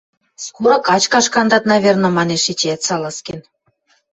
[0.45, 3.39] —Скоро качкаш кандат, наверно,— манеш эчеӓт Салазкин.